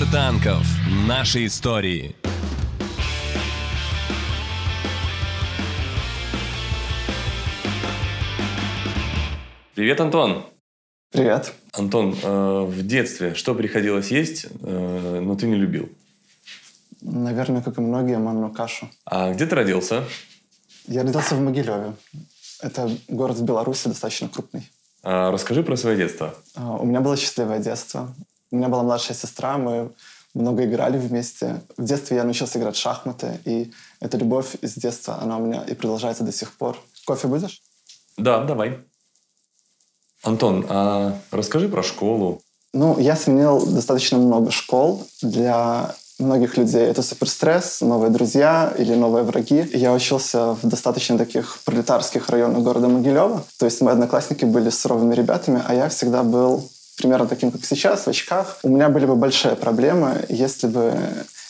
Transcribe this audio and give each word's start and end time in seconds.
Мир 0.00 0.10
танков. 0.12 0.66
Наши 1.06 1.44
истории. 1.44 2.16
Привет, 9.74 10.00
Антон. 10.00 10.46
Привет. 11.10 11.52
Антон, 11.72 12.16
э, 12.22 12.64
в 12.66 12.86
детстве 12.86 13.34
что 13.34 13.54
приходилось 13.54 14.10
есть, 14.10 14.46
э, 14.62 15.20
но 15.22 15.36
ты 15.36 15.46
не 15.46 15.56
любил? 15.56 15.90
Наверное, 17.02 17.60
как 17.60 17.76
и 17.76 17.82
многие, 17.82 18.16
манную 18.18 18.52
кашу. 18.52 18.88
А 19.04 19.34
где 19.34 19.44
ты 19.44 19.54
родился? 19.54 20.04
Я 20.86 21.02
родился 21.02 21.34
в 21.34 21.40
Могилеве. 21.40 21.92
Это 22.62 22.90
город 23.08 23.36
в 23.36 23.44
Беларуси, 23.44 23.88
достаточно 23.88 24.30
крупный. 24.30 24.66
А, 25.02 25.30
расскажи 25.30 25.62
про 25.62 25.76
свое 25.76 25.96
детство. 25.98 26.34
А, 26.54 26.76
у 26.76 26.86
меня 26.86 27.00
было 27.00 27.18
счастливое 27.18 27.58
детство. 27.58 28.14
У 28.50 28.56
меня 28.56 28.68
была 28.68 28.82
младшая 28.82 29.16
сестра, 29.16 29.58
мы 29.58 29.92
много 30.34 30.64
играли 30.64 30.98
вместе. 30.98 31.62
В 31.76 31.84
детстве 31.84 32.16
я 32.16 32.24
научился 32.24 32.58
играть 32.58 32.76
в 32.76 32.80
шахматы, 32.80 33.40
и 33.44 33.72
эта 34.00 34.16
любовь 34.16 34.56
с 34.62 34.74
детства, 34.74 35.18
она 35.20 35.38
у 35.38 35.40
меня 35.40 35.62
и 35.62 35.74
продолжается 35.74 36.24
до 36.24 36.32
сих 36.32 36.52
пор. 36.52 36.76
Кофе 37.04 37.28
будешь? 37.28 37.62
Да, 38.16 38.44
давай. 38.44 38.78
Антон, 40.22 40.66
а 40.68 41.18
расскажи 41.30 41.68
про 41.68 41.82
школу. 41.82 42.42
Ну, 42.72 42.98
я 42.98 43.16
сменил 43.16 43.66
достаточно 43.66 44.18
много 44.18 44.50
школ. 44.50 45.04
Для 45.22 45.94
многих 46.18 46.56
людей 46.56 46.82
это 46.82 47.02
суперстресс, 47.02 47.80
новые 47.80 48.10
друзья 48.10 48.72
или 48.78 48.94
новые 48.94 49.24
враги. 49.24 49.68
Я 49.72 49.92
учился 49.92 50.54
в 50.54 50.60
достаточно 50.62 51.18
таких 51.18 51.58
пролетарских 51.64 52.28
районах 52.28 52.62
города 52.62 52.88
Могилева. 52.88 53.42
То 53.58 53.64
есть 53.64 53.80
мои 53.80 53.94
одноклассники 53.94 54.44
были 54.44 54.70
суровыми 54.70 55.14
ребятами, 55.14 55.62
а 55.66 55.74
я 55.74 55.88
всегда 55.88 56.22
был 56.22 56.68
примерно 57.00 57.26
таким, 57.26 57.50
как 57.50 57.64
сейчас, 57.64 58.04
в 58.04 58.08
очках. 58.08 58.58
У 58.62 58.68
меня 58.68 58.88
были 58.88 59.06
бы 59.06 59.16
большие 59.16 59.56
проблемы, 59.56 60.24
если 60.28 60.66
бы 60.66 60.94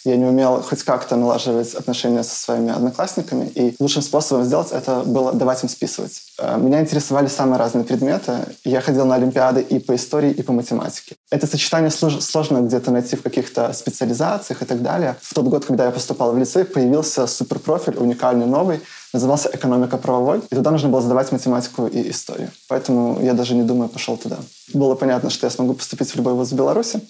я 0.04 0.16
не 0.16 0.24
умел 0.24 0.62
хоть 0.62 0.82
как-то 0.82 1.16
налаживать 1.16 1.74
отношения 1.74 2.22
со 2.22 2.34
своими 2.34 2.72
одноклассниками, 2.72 3.46
и 3.54 3.74
лучшим 3.78 4.02
способом 4.02 4.44
сделать 4.44 4.72
это 4.72 5.02
было 5.04 5.32
давать 5.32 5.62
им 5.62 5.68
списывать. 5.68 6.22
Э, 6.38 6.58
меня 6.58 6.80
интересовали 6.80 7.28
самые 7.28 7.58
разные 7.58 7.84
предметы. 7.84 8.32
Я 8.64 8.80
ходил 8.80 9.04
на 9.06 9.16
олимпиады 9.16 9.60
и 9.60 9.78
по 9.78 9.94
истории, 9.94 10.30
и 10.30 10.42
по 10.42 10.52
математике. 10.52 11.16
Это 11.30 11.46
сочетание 11.46 11.90
сложно 11.90 12.60
где-то 12.60 12.90
найти 12.90 13.16
в 13.16 13.22
каких-то 13.22 13.72
специализациях 13.72 14.62
и 14.62 14.64
так 14.64 14.82
далее. 14.82 15.16
В 15.20 15.34
тот 15.34 15.44
год, 15.46 15.64
когда 15.64 15.86
я 15.86 15.90
поступал 15.90 16.32
в 16.32 16.38
лицей, 16.38 16.64
появился 16.64 17.26
суперпрофиль, 17.26 17.96
уникальный, 17.96 18.46
новый, 18.46 18.80
назывался 19.12 19.50
«Экономика 19.52 19.96
правовой», 19.96 20.40
и 20.50 20.54
туда 20.54 20.70
нужно 20.70 20.88
было 20.88 21.02
сдавать 21.02 21.32
математику 21.32 21.86
и 21.86 22.10
историю. 22.10 22.50
Поэтому 22.68 23.20
я 23.20 23.34
даже 23.34 23.54
не 23.54 23.62
думаю, 23.62 23.88
пошел 23.88 24.16
туда. 24.16 24.38
Было 24.72 24.94
понятно, 24.94 25.30
что 25.30 25.46
я 25.46 25.50
смогу 25.50 25.74
поступить 25.74 26.10
в 26.10 26.16
любой 26.16 26.34
вуз 26.34 26.50
в 26.50 26.54
Беларуси, 26.54 27.00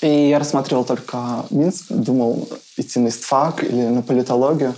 и 0.00 0.28
я 0.28 0.38
рассматривал 0.38 0.84
только 0.84 1.44
Минск, 1.50 1.86
думал 1.88 2.48
идти 2.76 3.00
на 3.00 3.08
истфак 3.08 3.64
или 3.64 3.88
на 3.88 4.02
политологию 4.02 4.74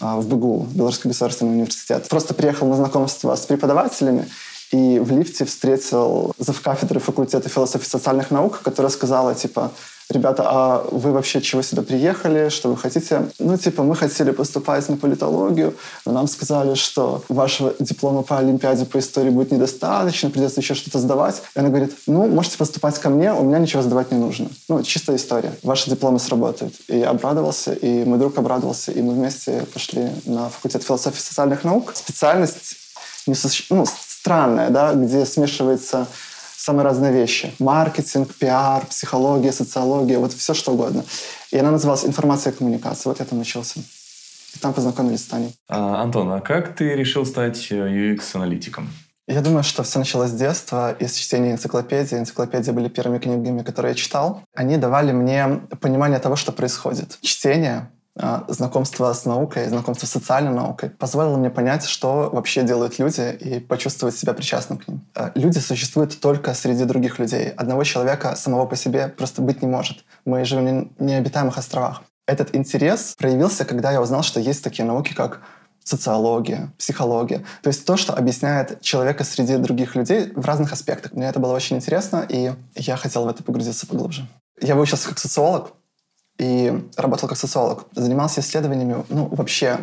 а, 0.00 0.16
в 0.16 0.26
БГУ, 0.26 0.68
Белорусский 0.72 1.08
государственный 1.08 1.52
университет. 1.52 2.08
Просто 2.08 2.34
приехал 2.34 2.66
на 2.66 2.76
знакомство 2.76 3.34
с 3.34 3.46
преподавателями, 3.46 4.28
и 4.72 4.98
в 5.00 5.10
лифте 5.10 5.44
встретил 5.44 6.32
завкафедры 6.38 7.00
факультета 7.00 7.48
философии 7.48 7.86
и 7.86 7.88
социальных 7.88 8.30
наук, 8.30 8.60
которая 8.62 8.90
сказала, 8.90 9.34
типа, 9.34 9.72
ребята, 10.10 10.44
а 10.46 10.84
вы 10.90 11.12
вообще 11.12 11.40
чего 11.40 11.62
сюда 11.62 11.82
приехали, 11.82 12.48
что 12.48 12.68
вы 12.68 12.76
хотите? 12.76 13.30
Ну, 13.38 13.56
типа, 13.56 13.82
мы 13.82 13.96
хотели 13.96 14.30
поступать 14.32 14.88
на 14.88 14.96
политологию, 14.96 15.74
но 16.04 16.12
нам 16.12 16.28
сказали, 16.28 16.74
что 16.74 17.22
вашего 17.28 17.74
диплома 17.78 18.22
по 18.22 18.38
Олимпиаде 18.38 18.84
по 18.84 18.98
истории 18.98 19.30
будет 19.30 19.52
недостаточно, 19.52 20.30
придется 20.30 20.60
еще 20.60 20.74
что-то 20.74 20.98
сдавать. 20.98 21.42
И 21.54 21.58
она 21.58 21.68
говорит, 21.68 21.92
ну, 22.06 22.26
можете 22.26 22.58
поступать 22.58 22.98
ко 22.98 23.08
мне, 23.08 23.32
у 23.32 23.42
меня 23.42 23.58
ничего 23.58 23.82
сдавать 23.82 24.10
не 24.10 24.18
нужно. 24.18 24.48
Ну, 24.68 24.82
чистая 24.82 25.16
история. 25.16 25.52
Ваши 25.62 25.88
дипломы 25.90 26.18
сработают. 26.18 26.74
И 26.88 26.98
я 26.98 27.10
обрадовался, 27.10 27.72
и 27.72 28.04
мой 28.04 28.18
друг 28.18 28.36
обрадовался, 28.38 28.92
и 28.92 29.02
мы 29.02 29.14
вместе 29.14 29.66
пошли 29.72 30.10
на 30.24 30.48
факультет 30.48 30.82
философии 30.82 31.18
и 31.18 31.22
социальных 31.22 31.64
наук. 31.64 31.92
Специальность 31.94 32.76
не 33.26 33.34
со... 33.34 33.48
ну, 33.70 33.86
странная, 33.86 34.70
да, 34.70 34.92
где 34.92 35.24
смешивается 35.24 36.06
самые 36.60 36.84
разные 36.84 37.12
вещи. 37.12 37.52
Маркетинг, 37.58 38.34
пиар, 38.34 38.86
психология, 38.86 39.52
социология, 39.52 40.18
вот 40.18 40.32
все 40.32 40.54
что 40.54 40.72
угодно. 40.72 41.04
И 41.50 41.58
она 41.58 41.70
называлась 41.70 42.04
«Информация 42.04 42.52
и 42.52 42.56
коммуникация». 42.56 43.10
Вот 43.10 43.18
я 43.18 43.24
там 43.24 43.40
учился. 43.40 43.80
И 43.80 44.58
там 44.60 44.74
познакомились 44.74 45.20
с 45.20 45.26
Таней. 45.26 45.54
А, 45.68 46.02
Антон, 46.02 46.30
а 46.32 46.40
как 46.40 46.76
ты 46.76 46.94
решил 46.94 47.24
стать 47.24 47.68
э, 47.70 47.76
UX-аналитиком? 47.76 48.88
Я 49.26 49.40
думаю, 49.40 49.62
что 49.62 49.84
все 49.84 50.00
началось 50.00 50.30
с 50.30 50.34
детства, 50.34 50.92
из 50.92 51.14
чтения 51.14 51.52
энциклопедии. 51.52 52.18
Энциклопедии 52.18 52.72
были 52.72 52.88
первыми 52.88 53.20
книгами, 53.20 53.62
которые 53.62 53.90
я 53.90 53.94
читал. 53.94 54.42
Они 54.54 54.76
давали 54.76 55.12
мне 55.12 55.62
понимание 55.80 56.18
того, 56.18 56.36
что 56.36 56.52
происходит. 56.52 57.16
Чтение 57.22 57.90
знакомство 58.48 59.12
с 59.12 59.24
наукой, 59.24 59.68
знакомство 59.68 60.06
с 60.06 60.10
социальной 60.10 60.52
наукой 60.52 60.90
позволило 60.90 61.36
мне 61.36 61.50
понять, 61.50 61.84
что 61.84 62.30
вообще 62.32 62.62
делают 62.62 62.98
люди 62.98 63.36
и 63.40 63.60
почувствовать 63.60 64.16
себя 64.16 64.34
причастным 64.34 64.78
к 64.78 64.88
ним. 64.88 65.06
А, 65.14 65.32
люди 65.34 65.58
существуют 65.58 66.20
только 66.20 66.54
среди 66.54 66.84
других 66.84 67.18
людей. 67.18 67.48
Одного 67.50 67.84
человека 67.84 68.36
самого 68.36 68.66
по 68.66 68.76
себе 68.76 69.08
просто 69.08 69.42
быть 69.42 69.62
не 69.62 69.68
может. 69.68 70.04
Мы 70.24 70.44
живем 70.44 70.92
в 70.98 71.02
необитаемых 71.02 71.56
островах. 71.56 72.02
Этот 72.26 72.54
интерес 72.54 73.14
проявился, 73.18 73.64
когда 73.64 73.90
я 73.90 74.00
узнал, 74.00 74.22
что 74.22 74.38
есть 74.38 74.62
такие 74.62 74.84
науки, 74.84 75.14
как 75.14 75.40
социология, 75.82 76.72
психология. 76.78 77.44
То 77.62 77.68
есть 77.68 77.84
то, 77.84 77.96
что 77.96 78.14
объясняет 78.14 78.80
человека 78.80 79.24
среди 79.24 79.56
других 79.56 79.96
людей 79.96 80.32
в 80.34 80.44
разных 80.44 80.72
аспектах. 80.72 81.12
Мне 81.12 81.26
это 81.26 81.40
было 81.40 81.54
очень 81.54 81.76
интересно, 81.76 82.24
и 82.28 82.52
я 82.76 82.96
хотел 82.96 83.24
в 83.24 83.28
это 83.28 83.42
погрузиться 83.42 83.86
поглубже. 83.86 84.28
Я 84.60 84.74
выучился 84.74 85.08
как 85.08 85.18
социолог, 85.18 85.72
и 86.40 86.72
работал 86.96 87.28
как 87.28 87.36
социолог. 87.36 87.86
Занимался 87.94 88.40
исследованиями, 88.40 89.04
ну, 89.10 89.26
вообще 89.26 89.78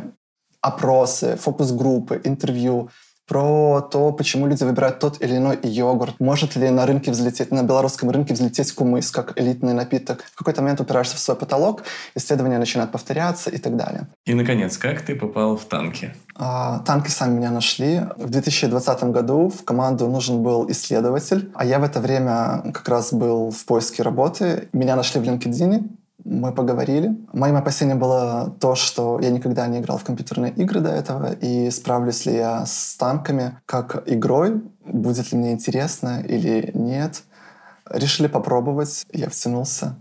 опросы, 0.59 1.37
фокус-группы, 1.37 2.19
интервью 2.23 2.89
про 3.27 3.81
то, 3.81 4.11
почему 4.13 4.47
люди 4.47 4.63
выбирают 4.63 4.99
тот 4.99 5.21
или 5.21 5.35
иной 5.35 5.59
йогурт. 5.61 6.19
Может 6.19 6.55
ли 6.55 6.69
на 6.69 6.85
рынке 6.85 7.11
взлететь, 7.11 7.51
на 7.51 7.61
белорусском 7.61 8.09
рынке 8.09 8.33
взлететь 8.33 8.71
кумыс, 8.71 9.11
как 9.11 9.39
элитный 9.39 9.73
напиток. 9.73 10.23
В 10.33 10.37
какой-то 10.37 10.61
момент 10.61 10.79
упираешься 10.79 11.17
в 11.17 11.19
свой 11.19 11.35
потолок, 11.37 11.83
исследования 12.15 12.57
начинают 12.57 12.91
повторяться 12.91 13.49
и 13.49 13.57
так 13.57 13.75
далее. 13.75 14.07
И, 14.25 14.33
наконец, 14.33 14.77
как 14.77 15.01
ты 15.01 15.13
попал 15.15 15.57
в 15.57 15.65
танки? 15.65 16.15
А, 16.35 16.79
танки 16.79 17.09
сами 17.09 17.37
меня 17.37 17.51
нашли. 17.51 18.01
В 18.15 18.29
2020 18.29 19.03
году 19.03 19.49
в 19.49 19.63
команду 19.65 20.07
нужен 20.07 20.41
был 20.41 20.71
исследователь, 20.71 21.51
а 21.53 21.65
я 21.65 21.79
в 21.79 21.83
это 21.83 21.99
время 21.99 22.63
как 22.73 22.87
раз 22.87 23.13
был 23.13 23.51
в 23.51 23.65
поиске 23.65 24.03
работы. 24.03 24.69
Меня 24.71 24.95
нашли 24.95 25.19
в 25.19 25.23
LinkedIn, 25.23 25.89
мы 26.27 26.53
поговорили. 26.53 27.15
Моим 27.33 27.55
опасением 27.55 27.99
было 27.99 28.55
то, 28.59 28.75
что 28.75 29.19
я 29.21 29.29
никогда 29.29 29.65
не 29.67 29.79
играл 29.79 29.97
в 29.97 30.03
компьютерные 30.03 30.51
игры 30.51 30.81
до 30.81 30.89
этого, 30.89 31.31
и 31.31 31.71
справлюсь 31.71 32.25
ли 32.25 32.35
я 32.35 32.65
с 32.65 32.95
танками 32.97 33.59
как 33.65 34.03
игрой, 34.05 34.61
будет 34.85 35.31
ли 35.31 35.37
мне 35.37 35.51
интересно 35.53 36.21
или 36.21 36.71
нет. 36.73 37.23
Решили 37.89 38.27
попробовать, 38.27 39.05
я 39.13 39.29
втянулся, 39.29 39.97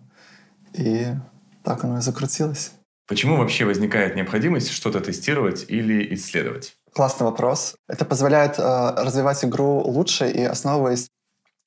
и 0.72 1.06
так 1.62 1.84
оно 1.84 1.98
и 1.98 2.00
закрутилось. 2.00 2.72
Почему 3.06 3.36
вообще 3.36 3.64
возникает 3.64 4.16
необходимость 4.16 4.70
что-то 4.70 5.00
тестировать 5.00 5.64
или 5.68 6.14
исследовать? 6.14 6.76
Классный 6.92 7.24
вопрос. 7.24 7.76
Это 7.88 8.04
позволяет 8.04 8.58
э, 8.58 8.62
развивать 8.96 9.44
игру 9.44 9.80
лучше 9.84 10.28
и 10.28 10.42
основываясь 10.42 11.08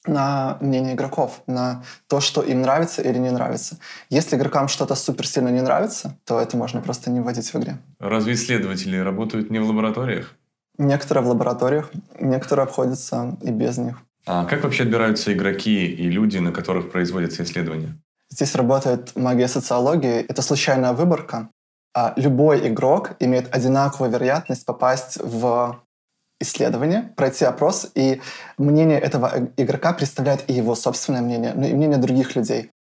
на 0.05 0.57
мнение 0.61 0.93
игроков, 0.93 1.41
на 1.47 1.83
то, 2.07 2.21
что 2.21 2.41
им 2.41 2.61
нравится 2.61 3.01
или 3.01 3.17
не 3.17 3.31
нравится. 3.31 3.77
Если 4.09 4.35
игрокам 4.35 4.67
что-то 4.67 4.95
супер 4.95 5.27
сильно 5.27 5.49
не 5.49 5.61
нравится, 5.61 6.17
то 6.25 6.39
это 6.39 6.57
можно 6.57 6.81
просто 6.81 7.11
не 7.11 7.19
вводить 7.19 7.53
в 7.53 7.57
игре. 7.57 7.77
Разве 7.99 8.33
исследователи 8.33 8.97
работают 8.97 9.49
не 9.49 9.59
в 9.59 9.67
лабораториях? 9.67 10.35
Некоторые 10.77 11.25
в 11.25 11.27
лабораториях, 11.27 11.91
некоторые 12.19 12.63
обходятся 12.63 13.37
и 13.41 13.51
без 13.51 13.77
них. 13.77 13.97
А 14.25 14.45
как 14.45 14.63
вообще 14.63 14.83
отбираются 14.83 15.33
игроки 15.33 15.85
и 15.85 16.09
люди, 16.09 16.37
на 16.37 16.51
которых 16.51 16.91
производятся 16.91 17.43
исследования? 17.43 17.99
Здесь 18.29 18.55
работает 18.55 19.15
магия 19.15 19.47
социологии. 19.47 20.25
Это 20.29 20.41
случайная 20.41 20.93
выборка. 20.93 21.49
А 21.95 22.13
любой 22.15 22.67
игрок 22.67 23.15
имеет 23.19 23.53
одинаковую 23.53 24.11
вероятность 24.11 24.65
попасть 24.65 25.17
в 25.21 25.81
исследование, 26.39 27.13
пройти 27.15 27.45
опрос, 27.45 27.91
и 27.95 28.21
мнение 28.57 28.99
этого 28.99 29.49
игрока 29.57 29.93
представляет 29.93 30.49
и 30.49 30.53
его 30.53 30.75
собственное 30.75 31.21
мнение, 31.21 31.53
но 31.53 31.67
и 31.67 31.73
мнение 31.73 31.97
других 31.97 32.35
людей. 32.35 32.71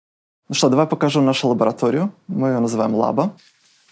Ну 0.48 0.54
что, 0.54 0.68
давай 0.68 0.86
покажу 0.86 1.20
нашу 1.20 1.48
лабораторию. 1.48 2.12
Мы 2.26 2.48
ее 2.48 2.60
называем 2.60 2.94
лаба. 2.94 3.36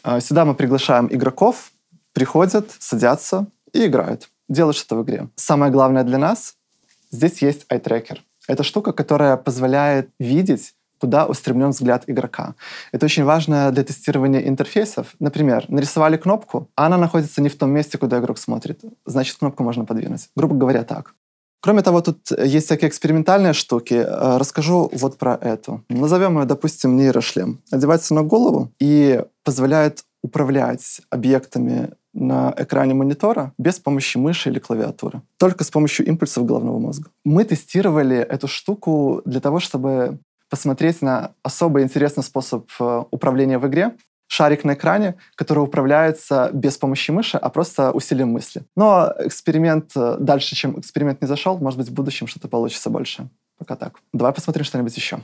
А, 0.03 0.21
сюда 0.21 0.45
мы 0.45 0.55
приглашаем 0.55 1.09
игроков, 1.11 1.73
приходят, 2.13 2.71
садятся 2.79 3.47
и 3.73 3.87
играют. 3.87 4.31
Делают 4.49 4.77
что-то 4.77 4.97
в 4.97 5.03
игре. 5.03 5.29
Самое 5.35 5.73
главное 5.73 6.05
для 6.05 6.19
нас— 6.19 6.55
здесь 7.11 7.43
есть 7.43 7.67
tracker. 7.69 8.19
Это 8.49 8.63
штука, 8.63 8.93
которая 8.93 9.37
позволяет 9.37 10.11
видеть 10.21 10.76
куда 11.01 11.27
устремлен 11.27 11.71
взгляд 11.71 12.05
игрока. 12.07 12.55
Это 12.93 13.07
очень 13.07 13.25
важно 13.25 13.71
для 13.71 13.85
тестирования 13.85 14.41
интерфейсов. 14.41 15.15
Например, 15.19 15.65
нарисовали 15.69 16.17
кнопку, 16.17 16.69
а 16.77 16.87
она 16.87 16.97
находится 16.97 17.43
не 17.43 17.49
в 17.49 17.57
том 17.57 17.71
месте, 17.71 17.99
куда 17.99 18.19
игрок 18.19 18.39
смотрит. 18.39 18.81
Значит, 19.05 19.39
кнопку 19.39 19.63
можно 19.63 19.85
подвинуть. 19.85 20.29
Грубо 20.37 20.55
говоря, 20.55 20.83
так. 20.83 21.15
Кроме 21.61 21.83
того, 21.83 22.01
тут 22.01 22.31
есть 22.31 22.67
всякие 22.67 22.89
экспериментальные 22.89 23.53
штуки. 23.53 23.95
Э, 23.95 24.37
расскажу 24.39 24.89
вот 24.93 25.19
про 25.19 25.35
эту. 25.35 25.83
Назовем 25.89 26.39
ее, 26.39 26.45
допустим, 26.45 26.97
нейрошлем. 26.97 27.61
Одевается 27.73 28.15
на 28.15 28.23
голову 28.23 28.71
и 28.79 29.25
позволяет 29.43 30.05
управлять 30.23 31.01
объектами 31.11 31.91
на 32.17 32.55
экране 32.57 32.95
монитора 32.95 33.53
без 33.59 33.79
помощи 33.79 34.17
мыши 34.17 34.49
или 34.49 34.59
клавиатуры. 34.59 35.23
Только 35.39 35.65
с 35.65 35.71
помощью 35.71 36.07
импульсов 36.07 36.47
головного 36.47 36.79
мозга. 36.79 37.11
Мы 37.25 37.45
тестировали 37.45 38.17
эту 38.17 38.49
штуку 38.49 39.23
для 39.25 39.41
того, 39.41 39.61
чтобы 39.61 40.19
посмотреть 40.49 41.03
на 41.03 41.33
особо 41.43 41.83
интересный 41.83 42.23
способ 42.23 42.71
э, 42.81 43.05
управления 43.11 43.59
в 43.59 43.67
игре. 43.67 43.97
Шарик 44.29 44.65
на 44.65 44.75
экране, 44.75 45.15
который 45.37 45.61
управляется 45.61 46.51
без 46.53 46.77
помощи 46.79 47.13
мыши, 47.13 47.37
а 47.37 47.49
просто 47.49 47.93
усилием 47.93 48.31
мысли. 48.31 48.65
Но 48.75 49.13
эксперимент 49.21 49.93
э, 49.97 50.17
дальше, 50.19 50.57
чем 50.57 50.79
эксперимент 50.81 51.21
не 51.23 51.29
зашел, 51.29 51.59
может 51.59 51.79
быть, 51.79 51.89
в 51.89 51.93
будущем 51.93 52.27
что-то 52.27 52.49
получится 52.49 52.91
больше. 52.91 53.29
Пока 53.59 53.77
так. 53.77 54.01
Давай 54.13 54.33
посмотрим 54.33 54.65
что-нибудь 54.65 54.97
еще. 54.97 55.21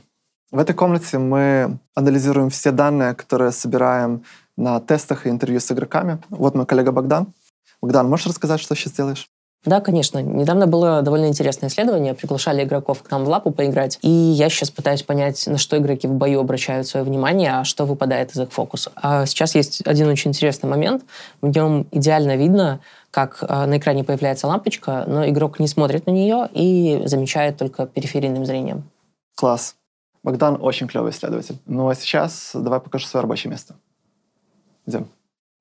В 0.51 0.59
этой 0.59 0.75
комнате 0.75 1.17
мы 1.17 1.79
анализируем 1.95 2.49
все 2.49 2.71
данные, 2.71 3.15
которые 3.15 3.51
собираем 3.51 4.23
на 4.55 4.79
тестах 4.79 5.25
и 5.25 5.29
интервью 5.29 5.59
с 5.59 5.71
игроками. 5.71 6.19
Вот 6.29 6.55
мой 6.55 6.65
коллега 6.65 6.91
Богдан. 6.91 7.33
Богдан, 7.81 8.07
можешь 8.07 8.27
рассказать, 8.27 8.61
что 8.61 8.75
сейчас 8.75 8.93
делаешь? 8.93 9.27
Да, 9.65 9.79
конечно. 9.79 10.19
Недавно 10.19 10.67
было 10.67 11.01
довольно 11.01 11.27
интересное 11.27 11.69
исследование. 11.69 12.13
Приглашали 12.13 12.63
игроков 12.63 13.01
к 13.01 13.09
нам 13.09 13.23
в 13.23 13.29
лапу 13.29 13.51
поиграть. 13.51 13.97
И 14.01 14.09
я 14.09 14.49
сейчас 14.49 14.69
пытаюсь 14.69 15.03
понять, 15.03 15.47
на 15.47 15.57
что 15.57 15.77
игроки 15.77 16.05
в 16.07 16.13
бою 16.13 16.41
обращают 16.41 16.85
свое 16.85 17.05
внимание, 17.05 17.59
а 17.59 17.63
что 17.63 17.85
выпадает 17.85 18.31
из 18.31 18.41
их 18.41 18.51
фокуса. 18.51 18.91
А 18.95 19.25
сейчас 19.25 19.55
есть 19.55 19.81
один 19.85 20.09
очень 20.09 20.31
интересный 20.31 20.69
момент. 20.69 21.03
В 21.41 21.47
нем 21.47 21.87
идеально 21.91 22.35
видно, 22.35 22.81
как 23.09 23.43
а, 23.47 23.65
на 23.65 23.77
экране 23.77 24.03
появляется 24.03 24.47
лампочка, 24.47 25.05
но 25.07 25.27
игрок 25.29 25.59
не 25.59 25.67
смотрит 25.67 26.07
на 26.07 26.11
нее 26.11 26.49
и 26.51 27.03
замечает 27.05 27.57
только 27.57 27.85
периферийным 27.85 28.45
зрением. 28.45 28.83
Класс. 29.35 29.75
Богдан 30.23 30.57
очень 30.59 30.87
клевый 30.87 31.11
исследователь. 31.11 31.57
Ну 31.65 31.87
а 31.87 31.95
сейчас 31.95 32.51
давай 32.53 32.81
покажу 32.81 33.05
свое 33.07 33.21
рабочее 33.21 33.51
место. 33.51 33.75
Идем. 34.85 35.07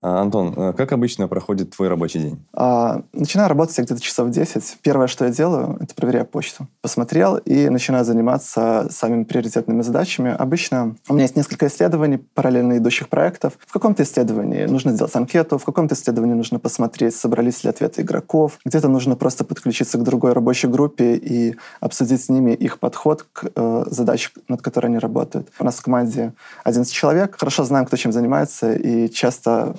А, 0.02 0.20
Антон, 0.20 0.52
э, 0.56 0.72
как 0.72 0.90
обычно 0.90 1.28
проходит 1.28 1.70
твой 1.70 1.88
рабочий 1.88 2.18
день? 2.18 2.44
А, 2.52 3.02
начинаю 3.12 3.48
работать 3.48 3.78
где-то 3.78 4.00
часов 4.00 4.30
10. 4.30 4.78
Первое, 4.82 5.06
что 5.06 5.24
я 5.24 5.30
делаю, 5.30 5.78
это 5.80 5.94
проверяю 5.94 6.26
почту. 6.26 6.66
Посмотрел 6.80 7.36
и 7.36 7.68
начинаю 7.68 8.04
заниматься 8.04 8.88
самыми 8.90 9.22
приоритетными 9.22 9.80
задачами. 9.82 10.34
Обычно 10.36 10.96
у 11.08 11.14
меня 11.14 11.22
есть 11.22 11.36
несколько 11.36 11.68
исследований, 11.68 12.16
параллельно 12.18 12.78
идущих 12.78 13.08
проектов. 13.08 13.52
В 13.64 13.72
каком-то 13.72 14.02
исследовании 14.02 14.64
нужно 14.64 14.90
сделать 14.90 15.14
анкету, 15.14 15.58
в 15.58 15.64
каком-то 15.64 15.94
исследовании 15.94 16.34
нужно 16.34 16.58
посмотреть, 16.58 17.14
собрались 17.14 17.62
ли 17.62 17.70
ответы 17.70 18.02
игроков. 18.02 18.58
Где-то 18.64 18.88
нужно 18.88 19.14
просто 19.14 19.44
подключиться 19.44 19.98
к 19.98 20.02
другой 20.02 20.32
рабочей 20.32 20.66
группе 20.66 21.14
и 21.14 21.54
обсудить 21.80 22.24
с 22.24 22.28
ними 22.28 22.50
их 22.50 22.80
подход 22.80 23.24
к 23.32 23.46
э, 23.54 23.84
задаче, 23.86 24.30
над 24.48 24.62
которой 24.62 24.86
они 24.86 24.98
работают. 24.98 25.48
У 25.60 25.64
нас 25.64 25.76
в 25.76 25.82
команде 25.82 26.32
11 26.64 26.92
человек. 26.92 27.36
Хорошо 27.38 27.62
знаем, 27.62 27.86
кто 27.86 27.96
чем 27.96 28.10
занимается, 28.10 28.72
и 28.72 29.08
часто 29.08 29.76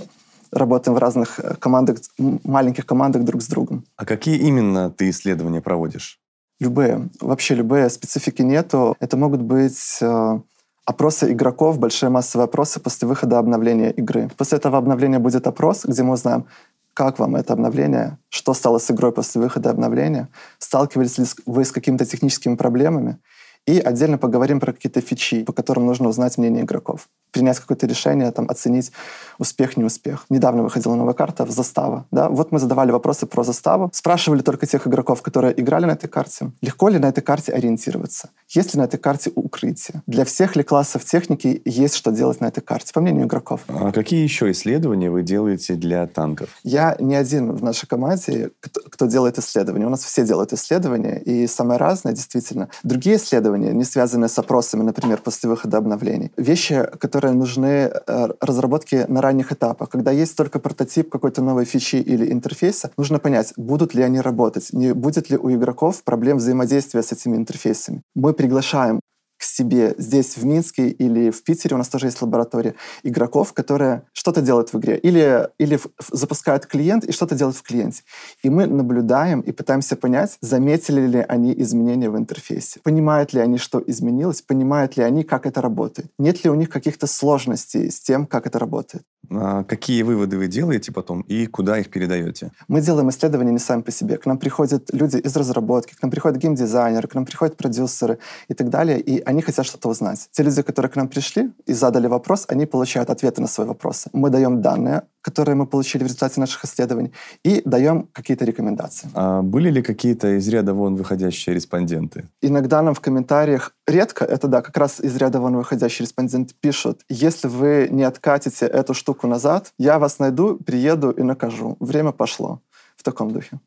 работаем 0.54 0.96
в 0.96 1.00
разных 1.00 1.40
э, 1.40 1.56
командах, 1.60 1.98
маленьких 2.18 2.86
командах 2.86 3.24
друг 3.24 3.42
с 3.42 3.48
другом. 3.48 3.86
А 3.98 4.06
какие 4.06 4.38
именно 4.38 4.90
ты 4.90 5.10
исследования 5.10 5.62
проводишь? 5.62 6.20
Любые. 6.60 7.10
Вообще 7.20 7.56
любые. 7.56 7.90
Специфики 7.90 8.42
нету. 8.42 8.96
Это 9.00 9.18
могут 9.18 9.42
быть 9.42 9.98
э, 10.02 10.40
опросы 10.86 11.32
игроков, 11.32 11.80
большие 11.80 12.10
массовые 12.10 12.46
опросы 12.46 12.80
после 12.80 13.08
выхода 13.08 13.40
обновления 13.40 13.92
игры. 13.92 14.30
После 14.38 14.58
этого 14.58 14.78
обновления 14.78 15.20
будет 15.20 15.48
опрос, 15.48 15.86
где 15.86 16.04
мы 16.04 16.14
узнаем, 16.14 16.46
как 16.94 17.20
вам 17.20 17.36
это 17.36 17.54
обновление, 17.54 18.18
что 18.30 18.54
стало 18.54 18.78
с 18.78 18.92
игрой 18.92 19.12
после 19.12 19.42
выхода 19.42 19.72
обновления, 19.72 20.30
сталкивались 20.60 21.18
ли 21.18 21.26
вы 21.46 21.66
с 21.66 21.72
какими-то 21.72 22.06
техническими 22.06 22.56
проблемами, 22.56 23.18
и 23.66 23.80
отдельно 23.80 24.18
поговорим 24.18 24.60
про 24.60 24.74
какие-то 24.74 25.02
фичи, 25.02 25.44
по 25.44 25.54
которым 25.54 25.86
нужно 25.86 26.10
узнать 26.10 26.38
мнение 26.38 26.64
игроков 26.64 27.08
принять 27.34 27.60
какое-то 27.60 27.88
решение, 27.88 28.32
там, 28.32 28.46
оценить 28.50 28.92
успех, 29.40 29.76
неуспех. 29.76 30.26
Недавно 30.30 30.64
выходила 30.64 30.96
новая 30.96 31.16
карта 31.16 31.46
«Застава». 31.46 32.06
Да? 32.12 32.30
Вот 32.30 32.52
мы 32.52 32.60
задавали 32.60 32.92
вопросы 32.92 33.26
про 33.26 33.44
«Заставу», 33.44 33.90
спрашивали 33.92 34.42
только 34.42 34.68
тех 34.68 34.88
игроков, 34.88 35.22
которые 35.22 35.60
играли 35.60 35.86
на 35.86 35.92
этой 35.92 36.08
карте, 36.08 36.52
легко 36.62 36.90
ли 36.90 37.00
на 37.00 37.08
этой 37.08 37.22
карте 37.22 37.52
ориентироваться, 37.52 38.30
есть 38.50 38.76
ли 38.76 38.80
на 38.80 38.86
этой 38.86 39.00
карте 39.00 39.32
укрытие, 39.36 40.04
для 40.06 40.24
всех 40.24 40.56
ли 40.56 40.64
классов 40.64 41.04
техники 41.04 41.62
есть 41.66 41.96
что 41.96 42.12
делать 42.12 42.40
на 42.40 42.46
этой 42.46 42.62
карте, 42.62 42.94
по 42.94 43.02
мнению 43.02 43.26
игроков. 43.26 43.62
А 43.68 43.92
какие 43.92 44.24
еще 44.24 44.52
исследования 44.52 45.10
вы 45.10 45.24
делаете 45.24 45.74
для 45.74 46.06
танков? 46.06 46.50
Я 46.64 46.96
не 47.00 47.16
один 47.16 47.52
в 47.54 47.64
нашей 47.64 47.88
команде, 47.88 48.52
кто, 48.60 48.82
кто 48.88 49.08
делает 49.08 49.40
исследования. 49.40 49.88
У 49.88 49.90
нас 49.90 50.04
все 50.04 50.24
делают 50.24 50.54
исследования, 50.54 51.20
и 51.20 51.48
самое 51.48 51.80
разное, 51.80 52.14
действительно. 52.14 52.70
Другие 52.84 53.16
исследования, 53.16 53.53
не 53.58 53.84
связанные 53.84 54.30
с 54.30 54.40
опросами, 54.40 54.84
например, 54.84 55.20
после 55.24 55.50
выхода 55.50 55.78
обновлений. 55.78 56.32
Вещи, 56.38 56.88
которые 57.00 57.34
нужны 57.34 57.92
э, 58.08 58.28
разработки 58.40 59.06
на 59.08 59.22
ранних 59.22 59.52
этапах. 59.52 59.90
Когда 59.90 60.12
есть 60.12 60.38
только 60.38 60.60
прототип 60.60 61.10
какой-то 61.10 61.42
новой 61.42 61.66
фичи 61.66 61.98
или 61.98 62.32
интерфейса, 62.32 62.92
нужно 62.98 63.20
понять, 63.20 63.54
будут 63.58 63.94
ли 63.94 64.04
они 64.04 64.22
работать, 64.22 64.70
не 64.74 64.94
будет 64.94 65.30
ли 65.30 65.38
у 65.38 65.52
игроков 65.52 66.04
проблем 66.04 66.38
взаимодействия 66.38 67.02
с 67.04 67.12
этими 67.12 67.36
интерфейсами. 67.36 68.02
Мы 68.16 68.34
приглашаем 68.34 69.00
к 69.44 69.46
себе 69.46 69.94
здесь, 69.98 70.38
в 70.38 70.46
Минске 70.46 70.88
или 70.88 71.30
в 71.30 71.44
Питере, 71.44 71.76
у 71.76 71.78
нас 71.78 71.90
тоже 71.90 72.08
есть 72.08 72.22
лаборатория, 72.22 72.76
игроков, 73.04 73.52
которые 73.52 74.04
что-то 74.14 74.42
делают 74.42 74.72
в 74.72 74.80
игре. 74.80 74.98
Или, 74.98 75.50
или 75.58 75.78
запускают 76.12 76.66
клиент 76.66 77.04
и 77.04 77.12
что-то 77.12 77.36
делают 77.36 77.58
в 77.58 77.62
клиенте. 77.62 78.04
И 78.42 78.50
мы 78.50 78.68
наблюдаем 78.68 79.42
и 79.42 79.52
пытаемся 79.52 79.98
понять, 79.98 80.38
заметили 80.40 81.02
ли 81.08 81.26
они 81.28 81.54
изменения 81.58 82.10
в 82.10 82.18
интерфейсе. 82.18 82.80
Понимают 82.84 83.34
ли 83.34 83.42
они, 83.42 83.58
что 83.58 83.84
изменилось, 83.86 84.42
понимают 84.42 84.96
ли 84.96 85.04
они, 85.04 85.26
как 85.26 85.46
это 85.46 85.62
работает. 85.62 86.08
Нет 86.18 86.46
ли 86.46 86.50
у 86.50 86.56
них 86.56 86.70
каких-то 86.70 87.06
сложностей 87.06 87.92
с 87.92 88.00
тем, 88.00 88.26
как 88.26 88.48
это 88.48 88.60
работает. 88.60 89.04
А 89.32 89.64
какие 89.64 90.04
выводы 90.04 90.38
вы 90.38 90.48
делаете 90.48 90.92
потом 90.92 91.22
и 91.22 91.48
куда 91.48 91.80
их 91.80 91.90
передаете? 91.90 92.52
Мы 92.68 92.82
делаем 92.82 93.10
исследования 93.10 93.52
не 93.52 93.60
сами 93.60 93.82
по 93.82 93.92
себе. 93.92 94.18
К 94.18 94.26
нам 94.26 94.38
приходят 94.38 94.94
люди 94.94 95.18
из 95.18 95.36
разработки, 95.36 95.96
к 95.96 96.02
нам 96.02 96.12
приходят 96.12 96.38
геймдизайнеры, 96.38 97.08
к 97.08 97.16
нам 97.16 97.26
приходят 97.26 97.58
продюсеры 97.58 98.20
и 98.50 98.54
так 98.54 98.70
далее, 98.70 99.00
и 99.00 99.22
они 99.22 99.33
хотят 99.42 99.66
что-то 99.66 99.90
узнать. 99.90 100.28
Те 100.32 100.44
люди, 100.44 100.62
которые 100.62 100.92
к 100.92 100.96
нам 100.96 101.08
пришли 101.08 101.52
и 101.66 101.74
задали 101.74 102.08
вопрос, 102.08 102.46
они 102.48 102.66
получают 102.66 103.10
ответы 103.10 103.42
на 103.42 103.48
свои 103.48 103.68
вопросы. 103.68 104.10
Мы 104.14 104.30
даем 104.30 104.62
данные, 104.62 105.04
которые 105.22 105.56
мы 105.56 105.66
получили 105.66 106.04
в 106.04 106.08
результате 106.08 106.40
наших 106.40 106.66
исследований, 106.66 107.14
и 107.44 107.62
даем 107.66 108.10
какие-то 108.12 108.46
рекомендации. 108.46 109.10
А 109.14 109.42
были 109.42 109.70
ли 109.70 109.82
какие-то 109.82 110.38
из 110.38 110.48
ряда 110.48 110.74
вон 110.74 110.96
выходящие 110.96 111.56
респонденты? 111.56 112.28
Иногда 112.42 112.82
нам 112.82 112.94
в 112.94 113.00
комментариях, 113.00 113.74
редко, 113.88 114.26
это 114.26 114.48
да, 114.48 114.62
как 114.62 114.78
раз 114.78 115.00
из 115.00 115.16
ряда 115.16 115.40
вон 115.40 115.56
выходящие 115.56 116.06
респонденты 116.06 116.54
пишут, 116.60 117.02
если 117.10 117.48
вы 117.48 117.88
не 117.90 118.04
откатите 118.04 118.66
эту 118.66 118.94
штуку 118.94 119.28
назад, 119.28 119.74
я 119.78 119.98
вас 120.00 120.20
найду, 120.20 120.58
приеду 120.58 121.12
и 121.12 121.24
накажу. 121.24 121.78
Время 121.80 122.12
пошло. 122.12 122.60
В 122.96 123.04
таком 123.04 123.32
духе. 123.32 123.60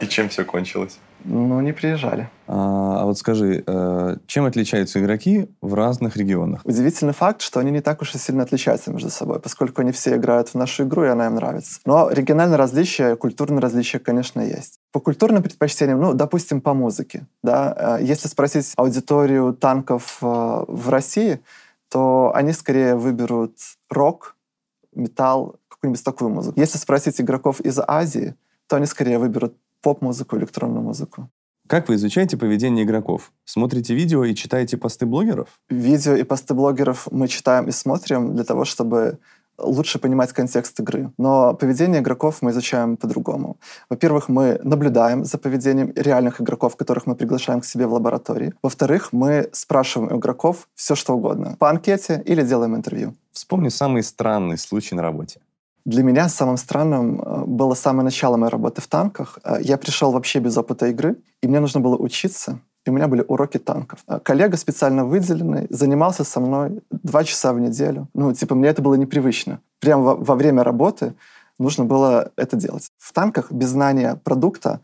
И 0.00 0.06
чем 0.06 0.28
все 0.28 0.44
кончилось? 0.44 0.98
Ну, 1.24 1.60
не 1.60 1.72
приезжали. 1.72 2.30
А, 2.50 3.02
а 3.02 3.04
вот 3.04 3.18
скажи, 3.18 3.62
э, 3.66 4.16
чем 4.26 4.46
отличаются 4.46 5.00
игроки 5.00 5.50
в 5.60 5.74
разных 5.74 6.16
регионах? 6.16 6.62
Удивительный 6.64 7.12
факт, 7.12 7.42
что 7.42 7.60
они 7.60 7.70
не 7.70 7.82
так 7.82 8.00
уж 8.00 8.14
и 8.14 8.18
сильно 8.18 8.42
отличаются 8.42 8.90
между 8.90 9.10
собой, 9.10 9.38
поскольку 9.38 9.82
они 9.82 9.92
все 9.92 10.16
играют 10.16 10.48
в 10.48 10.54
нашу 10.54 10.84
игру, 10.84 11.04
и 11.04 11.08
она 11.08 11.26
им 11.26 11.34
нравится. 11.34 11.80
Но 11.84 12.10
региональные 12.10 12.56
различия, 12.56 13.16
культурные 13.16 13.60
различия, 13.60 13.98
конечно, 13.98 14.40
есть. 14.40 14.80
По 14.92 15.00
культурным 15.00 15.42
предпочтениям, 15.42 16.00
ну, 16.00 16.14
допустим, 16.14 16.62
по 16.62 16.72
музыке. 16.72 17.26
Да? 17.42 17.98
Э, 18.00 18.02
если 18.02 18.28
спросить 18.28 18.72
аудиторию 18.76 19.52
танков 19.52 20.16
э, 20.22 20.26
в 20.26 20.88
России, 20.88 21.40
то 21.90 22.32
они 22.34 22.52
скорее 22.52 22.96
выберут 22.96 23.58
рок, 23.90 24.36
металл, 24.94 25.56
какую-нибудь 25.68 26.02
такую 26.02 26.30
музыку. 26.30 26.58
Если 26.58 26.78
спросить 26.78 27.20
игроков 27.20 27.60
из 27.60 27.78
Азии, 27.86 28.34
то 28.68 28.76
они 28.76 28.86
скорее 28.86 29.18
выберут 29.18 29.54
поп-музыку, 29.82 30.38
электронную 30.38 30.82
музыку. 30.82 31.28
Как 31.68 31.86
вы 31.90 31.96
изучаете 31.96 32.38
поведение 32.38 32.86
игроков? 32.86 33.30
Смотрите 33.44 33.94
видео 33.94 34.24
и 34.24 34.34
читаете 34.34 34.78
посты 34.78 35.04
блогеров? 35.04 35.48
Видео 35.68 36.16
и 36.16 36.22
посты 36.22 36.54
блогеров 36.54 37.08
мы 37.10 37.28
читаем 37.28 37.68
и 37.68 37.72
смотрим 37.72 38.34
для 38.34 38.44
того, 38.44 38.64
чтобы 38.64 39.18
лучше 39.58 39.98
понимать 39.98 40.32
контекст 40.32 40.80
игры. 40.80 41.12
Но 41.18 41.52
поведение 41.52 42.00
игроков 42.00 42.38
мы 42.40 42.52
изучаем 42.52 42.96
по-другому. 42.96 43.58
Во-первых, 43.90 44.30
мы 44.30 44.58
наблюдаем 44.64 45.26
за 45.26 45.36
поведением 45.36 45.92
реальных 45.94 46.40
игроков, 46.40 46.74
которых 46.74 47.04
мы 47.06 47.14
приглашаем 47.14 47.60
к 47.60 47.66
себе 47.66 47.86
в 47.86 47.92
лаборатории. 47.92 48.54
Во-вторых, 48.62 49.12
мы 49.12 49.50
спрашиваем 49.52 50.10
у 50.10 50.18
игроков 50.18 50.68
все, 50.74 50.94
что 50.94 51.16
угодно. 51.16 51.56
По 51.58 51.68
анкете 51.68 52.22
или 52.24 52.42
делаем 52.42 52.76
интервью. 52.76 53.14
Вспомни 53.32 53.68
самый 53.68 54.02
странный 54.02 54.56
случай 54.56 54.94
на 54.94 55.02
работе. 55.02 55.40
Для 55.88 56.02
меня 56.02 56.28
самым 56.28 56.58
странным 56.58 57.18
э, 57.18 57.44
было 57.46 57.72
самое 57.72 58.04
начало 58.04 58.36
моей 58.36 58.52
работы 58.52 58.82
в 58.82 58.86
танках. 58.86 59.38
Э, 59.42 59.56
я 59.62 59.78
пришел 59.78 60.12
вообще 60.12 60.38
без 60.38 60.58
опыта 60.58 60.86
игры, 60.88 61.16
и 61.42 61.48
мне 61.48 61.60
нужно 61.60 61.80
было 61.80 61.96
учиться, 61.96 62.60
и 62.84 62.90
у 62.90 62.92
меня 62.92 63.08
были 63.08 63.24
уроки 63.26 63.56
танков. 63.56 64.00
Э, 64.06 64.20
коллега 64.22 64.58
специально 64.58 65.06
выделенный 65.06 65.66
занимался 65.70 66.24
со 66.24 66.40
мной 66.40 66.82
два 66.90 67.24
часа 67.24 67.54
в 67.54 67.60
неделю. 67.60 68.06
Ну, 68.12 68.34
типа, 68.34 68.54
мне 68.54 68.68
это 68.68 68.82
было 68.82 68.96
непривычно. 68.96 69.60
Прямо 69.80 70.02
во, 70.02 70.14
во 70.16 70.34
время 70.34 70.62
работы 70.62 71.14
нужно 71.58 71.86
было 71.86 72.32
это 72.36 72.56
делать. 72.56 72.90
В 72.98 73.14
танках 73.14 73.50
без 73.50 73.70
знания 73.70 74.20
продукта 74.22 74.80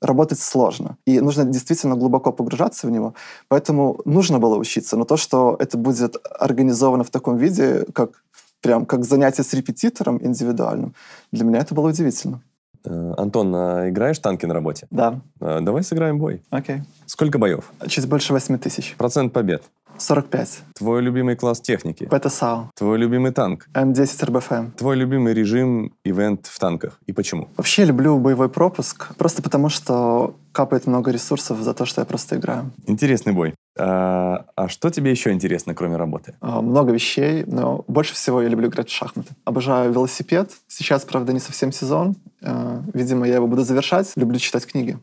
работать 0.00 0.40
сложно. 0.40 0.96
И 1.06 1.20
нужно 1.20 1.44
действительно 1.44 1.96
глубоко 1.96 2.32
погружаться 2.32 2.86
в 2.86 2.90
него. 2.90 3.12
Поэтому 3.48 4.00
нужно 4.04 4.38
было 4.38 4.56
учиться. 4.56 4.96
Но 4.96 5.04
то, 5.04 5.16
что 5.16 5.56
это 5.58 5.76
будет 5.76 6.16
организовано 6.40 7.04
в 7.04 7.10
таком 7.10 7.36
виде, 7.36 7.84
как 7.92 8.22
прям 8.60 8.86
как 8.86 9.04
занятие 9.04 9.42
с 9.42 9.52
репетитором 9.54 10.18
индивидуальным, 10.24 10.94
для 11.32 11.44
меня 11.44 11.58
это 11.60 11.74
было 11.74 11.88
удивительно. 11.88 12.40
Э, 12.84 13.12
Антон, 13.18 13.54
а 13.54 13.88
играешь 13.90 14.18
танки 14.18 14.46
на 14.46 14.54
работе? 14.54 14.86
Да, 14.90 15.20
Э, 15.40 15.58
Давай 15.60 15.82
сыграем 15.82 16.18
бой. 16.18 16.42
окей. 16.50 16.82
Сколько 17.06 17.38
боев? 17.38 17.70
Чуть 17.88 18.06
больше 18.08 18.32
8 18.32 18.58
тысяч. 18.58 18.94
Процент 18.96 19.32
побед. 19.32 19.62
45. 19.98 20.62
Твой 20.74 21.02
любимый 21.02 21.36
класс 21.36 21.60
техники. 21.60 22.06
ПТСАУ. 22.06 22.70
Твой 22.74 22.98
любимый 22.98 23.32
танк. 23.32 23.66
М10 23.74 24.24
РБФМ. 24.26 24.70
Твой 24.76 24.96
любимый 24.96 25.34
режим, 25.34 25.92
ивент 26.04 26.46
в 26.46 26.58
танках. 26.58 26.98
И 27.06 27.12
почему? 27.12 27.48
Вообще 27.56 27.84
люблю 27.84 28.18
боевой 28.18 28.48
пропуск, 28.48 29.14
просто 29.16 29.42
потому 29.42 29.68
что 29.68 30.34
капает 30.52 30.86
много 30.86 31.10
ресурсов 31.10 31.60
за 31.60 31.74
то, 31.74 31.84
что 31.84 32.00
я 32.00 32.04
просто 32.04 32.36
играю. 32.36 32.70
Интересный 32.86 33.32
бой. 33.32 33.54
А, 33.78 34.46
а 34.56 34.68
что 34.68 34.90
тебе 34.90 35.10
еще 35.10 35.30
интересно, 35.32 35.74
кроме 35.74 35.96
работы? 35.96 36.34
А, 36.40 36.60
Много 36.60 36.92
вещей, 36.92 37.44
но 37.46 37.84
больше 37.86 38.14
всего 38.14 38.42
я 38.42 38.48
люблю 38.48 38.68
играть 38.68 38.88
в 38.88 38.92
шахматы. 38.92 39.30
Обожаю 39.44 39.92
велосипед. 39.92 40.50
Сейчас, 40.66 41.04
правда, 41.04 41.32
не 41.32 41.40
совсем 41.40 41.72
сезон. 41.72 42.16
Э, 42.42 42.80
Видимо, 42.94 43.26
я 43.28 43.34
его 43.36 43.46
буду 43.46 43.62
завершать. 43.64 44.10
Люблю 44.16 44.38
читать 44.38 44.66
книги. 44.66 44.98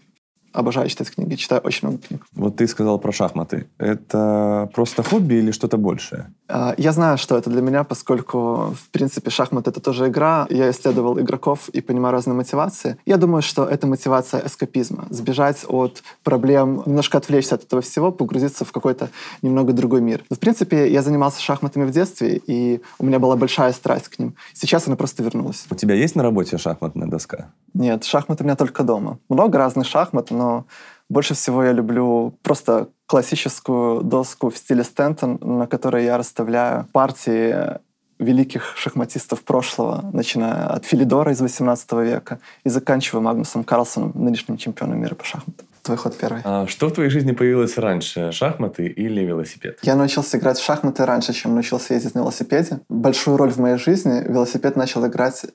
Обожаю 0.54 0.90
читать 0.90 1.12
книги. 1.12 1.36
Читаю 1.36 1.62
очень 1.64 1.88
много 1.88 2.02
книг. 2.08 2.26
Вот 2.34 2.56
ты 2.56 2.68
сказал 2.68 3.00
про 3.00 3.12
шахматы. 3.12 3.68
Это 3.78 4.70
просто 4.74 5.04
хобби 5.04 5.36
или 5.36 5.52
что-то 5.52 5.78
большее? 5.78 6.32
А, 6.48 6.74
Я 6.78 6.92
знаю, 6.94 7.18
что 7.18 7.38
это 7.38 7.50
для 7.50 7.62
меня, 7.62 7.84
поскольку, 7.84 8.74
в 8.76 8.90
принципе, 8.92 9.30
шахмат— 9.30 9.68
это 9.70 9.80
тоже 9.80 10.08
игра. 10.08 10.48
Я 10.50 10.70
исследовал 10.72 11.20
игроков 11.20 11.70
и 11.70 11.82
понимаю 11.82 12.14
разные 12.14 12.34
мотивации. 12.36 12.98
Я 13.06 13.18
думаю, 13.18 13.42
что 13.42 13.66
это 13.66 13.88
мотивация 13.88 14.46
эскапизма. 14.46 15.08
Сбежать 15.10 15.66
от 15.68 16.04
проблем, 16.24 16.84
немножко 16.86 17.18
отвлечься 17.18 17.56
от 17.56 17.64
этого 17.64 17.82
всего, 17.82 18.12
погрузиться 18.12 18.66
в 18.66 18.72
какой-то 18.72 19.10
немного 19.42 19.74
другой 19.74 20.02
мир. 20.02 20.24
Но, 20.30 20.36
в 20.36 20.40
принципе, 20.40 20.92
я 20.92 21.02
занимался 21.02 21.42
шахматами 21.42 21.86
в 21.86 21.92
детстве, 21.92 22.42
и 22.48 22.82
у 23.00 23.06
меня 23.06 23.20
была 23.20 23.36
большая 23.36 23.74
страсть 23.74 24.08
к 24.08 24.20
ним. 24.20 24.36
Сейчас 24.54 24.88
она 24.88 24.96
просто 24.96 25.24
вернулась. 25.24 25.66
У 25.70 25.76
тебя 25.76 25.96
есть 25.96 26.16
на 26.16 26.24
работе 26.24 26.58
шахматная 26.58 27.08
доска? 27.08 27.50
Нет, 27.74 28.06
шахматы 28.06 28.44
у 28.44 28.46
меня 28.48 28.56
только 28.56 28.84
дома. 28.84 29.20
Много 29.30 29.58
разных 29.58 29.86
шахмат, 29.86 30.32
но 30.38 30.66
больше 31.10 31.34
всего 31.34 31.64
я 31.64 31.72
люблю 31.72 32.34
просто 32.44 32.90
классическую 33.08 34.02
доску 34.04 34.50
в 34.50 34.58
стиле 34.58 34.84
Стентон, 34.84 35.40
на 35.42 35.68
которой 35.68 36.06
я 36.06 36.18
расставляю 36.18 36.86
партии 36.92 37.80
великих 38.20 38.76
шахматистов 38.76 39.44
прошлого, 39.44 40.10
начиная 40.12 40.68
от 40.68 40.86
Филидора 40.86 41.32
из 41.32 41.42
18 41.42 41.92
века 41.94 42.40
и 42.64 42.70
заканчивая 42.70 43.22
Магнусом 43.22 43.64
Карлсоном, 43.64 44.12
нынешним 44.16 44.58
чемпионом 44.58 45.00
мира 45.00 45.16
по 45.16 45.24
шахматам. 45.24 45.68
Твой 45.84 45.98
ход 45.98 46.18
первый. 46.18 46.42
А 46.44 46.68
что 46.68 46.88
в 46.90 46.92
твоей 46.92 47.10
жизни 47.10 47.32
появилось 47.32 47.78
раньше, 47.78 48.32
шахматы 48.32 48.88
или 48.88 49.22
велосипед? 49.22 49.80
Я 49.84 49.96
научился 49.96 50.38
играть 50.38 50.58
в 50.58 50.66
шахматы 50.66 51.06
раньше, 51.06 51.32
чем 51.34 51.54
научился 51.54 51.94
ездить 51.94 52.16
на 52.16 52.20
велосипеде. 52.20 52.80
Большую 52.90 53.38
роль 53.38 53.52
в 53.52 53.58
моей 53.60 53.78
жизни 53.78 54.24
велосипед 54.28 54.76
начал 54.76 55.06
играть 55.06 55.46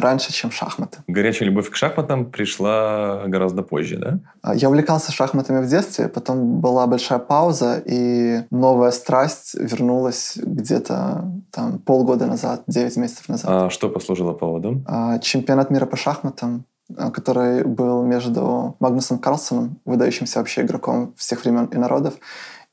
раньше, 0.00 0.32
чем 0.32 0.50
шахматы. 0.50 0.98
Горячая 1.08 1.48
любовь 1.48 1.70
к 1.70 1.74
шахматам 1.76 2.26
пришла 2.30 3.24
гораздо 3.26 3.62
позже, 3.62 3.96
да? 3.96 4.20
А, 4.42 4.54
Я 4.54 4.68
увлекался 4.68 5.12
шахматами 5.12 5.64
в 5.64 5.68
детстве, 5.68 6.08
потом 6.08 6.60
была 6.60 6.86
большая 6.86 7.18
пауза, 7.18 7.82
и 7.84 8.42
новая 8.50 8.90
страсть 8.90 9.54
вернулась 9.54 10.34
где-то 10.36 11.24
там 11.50 11.78
полгода 11.78 12.26
назад, 12.26 12.62
9 12.66 12.96
месяцев 12.96 13.28
назад. 13.28 13.46
А 13.50 13.70
что 13.70 13.88
послужило 13.88 14.32
поводом? 14.32 14.84
А, 14.86 15.18
Чемпионат 15.18 15.70
мира 15.70 15.86
по 15.86 15.96
шахматам, 15.96 16.64
а, 16.96 17.10
который 17.10 17.64
был 17.64 18.04
между 18.04 18.76
Магнусом 18.80 19.18
Карлсоном, 19.18 19.80
выдающимся 19.84 20.38
вообще 20.38 20.62
игроком 20.62 21.14
всех 21.16 21.42
времен 21.44 21.64
и 21.66 21.76
народов, 21.78 22.14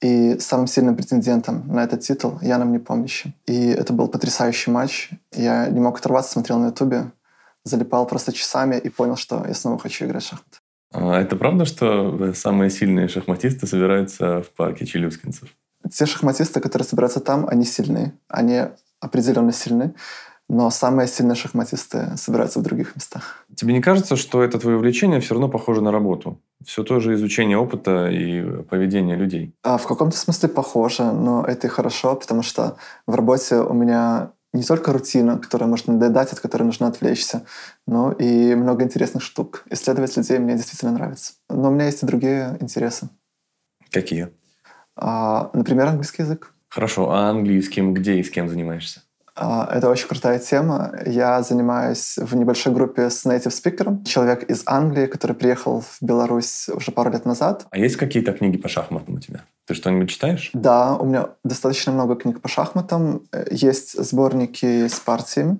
и 0.01 0.37
самым 0.39 0.67
сильным 0.67 0.95
претендентом 0.95 1.67
на 1.67 1.83
этот 1.83 2.01
титул, 2.01 2.37
Яном 2.41 2.71
Непомнящим. 2.73 3.33
И 3.45 3.67
это 3.67 3.93
был 3.93 4.07
потрясающий 4.07 4.71
матч. 4.71 5.09
Я 5.31 5.67
не 5.67 5.79
мог 5.79 5.99
оторваться, 5.99 6.33
смотрел 6.33 6.59
на 6.59 6.67
ютубе, 6.67 7.11
залипал 7.63 8.05
просто 8.05 8.33
часами 8.33 8.75
и 8.75 8.89
понял, 8.89 9.15
что 9.15 9.45
я 9.47 9.53
снова 9.53 9.79
хочу 9.79 10.05
играть 10.05 10.23
в 10.23 10.27
шахматы. 10.27 10.57
А 10.91 11.19
это 11.19 11.35
правда, 11.35 11.65
что 11.65 12.33
самые 12.33 12.69
сильные 12.69 13.07
шахматисты 13.07 13.65
собираются 13.65 14.43
в 14.43 14.51
парке 14.51 14.85
челюскинцев? 14.85 15.49
Те 15.91 16.05
шахматисты, 16.05 16.59
которые 16.59 16.87
собираются 16.87 17.19
там, 17.19 17.47
они 17.47 17.65
сильны. 17.65 18.13
Они 18.27 18.61
определенно 18.99 19.51
сильны. 19.51 19.95
Но 20.53 20.69
самые 20.69 21.07
сильные 21.07 21.33
шахматисты 21.33 22.15
собираются 22.15 22.59
в 22.59 22.61
других 22.61 22.95
местах. 22.95 23.43
Тебе 23.55 23.73
не 23.73 23.81
кажется, 23.81 24.15
что 24.15 24.43
это 24.43 24.59
твое 24.59 24.77
увлечение 24.77 25.19
все 25.19 25.33
равно 25.33 25.49
похоже 25.49 25.81
на 25.81 25.91
работу? 25.91 26.39
Все 26.63 26.83
то 26.83 26.99
же 26.99 27.15
изучение 27.15 27.57
опыта 27.57 28.07
и 28.11 28.61
поведения 28.61 29.15
людей. 29.15 29.55
А 29.63 29.79
в 29.79 29.87
каком-то 29.87 30.15
смысле 30.15 30.49
похоже, 30.49 31.11
но 31.11 31.43
это 31.43 31.65
и 31.65 31.71
хорошо, 31.71 32.15
потому 32.15 32.43
что 32.43 32.77
в 33.07 33.15
работе 33.15 33.55
у 33.55 33.73
меня 33.73 34.33
не 34.53 34.61
только 34.61 34.93
рутина, 34.93 35.39
которая 35.39 35.67
может 35.67 35.87
надоедать, 35.87 36.31
от 36.33 36.39
которой 36.39 36.65
нужно 36.65 36.85
отвлечься, 36.85 37.47
но 37.87 38.11
и 38.11 38.53
много 38.53 38.83
интересных 38.83 39.23
штук. 39.23 39.63
Исследовать 39.71 40.15
людей 40.17 40.37
мне 40.37 40.55
действительно 40.55 40.91
нравится. 40.91 41.33
Но 41.49 41.69
у 41.69 41.73
меня 41.73 41.85
есть 41.85 42.03
и 42.03 42.05
другие 42.05 42.57
интересы. 42.59 43.09
Какие? 43.89 44.29
А, 44.95 45.49
например, 45.53 45.87
английский 45.87 46.21
язык. 46.21 46.53
Хорошо, 46.69 47.09
а 47.09 47.29
английским 47.29 47.95
где 47.95 48.19
и 48.19 48.23
с 48.23 48.29
кем 48.29 48.49
занимаешься? 48.49 49.02
А, 49.35 49.67
Это 49.73 49.89
очень 49.89 50.07
крутая 50.07 50.39
тема. 50.39 50.93
Я 51.05 51.41
занимаюсь 51.41 52.17
в 52.17 52.35
небольшой 52.35 52.73
группе 52.73 53.09
с 53.09 53.25
native 53.25 53.51
спикером. 53.51 54.03
Человек 54.03 54.43
из 54.43 54.63
Англии, 54.65 55.07
который 55.07 55.35
приехал 55.35 55.81
в 55.81 55.97
Беларусь 56.01 56.69
уже 56.69 56.91
пару 56.91 57.11
лет 57.11 57.25
назад. 57.25 57.65
А 57.71 57.77
есть 57.77 57.95
какие-то 57.95 58.33
книги 58.33 58.57
по 58.57 58.69
шахматам 58.69 59.15
у 59.15 59.19
тебя? 59.19 59.43
Ты 59.65 59.73
что-нибудь 59.73 60.09
читаешь? 60.09 60.51
Да, 60.53 60.95
у 60.95 61.05
меня 61.05 61.29
достаточно 61.43 61.91
много 61.91 62.15
книг 62.15 62.41
по 62.41 62.47
шахматам. 62.47 63.23
Есть 63.49 64.03
сборники 64.03 64.87
с 64.87 64.99
партиями. 64.99 65.57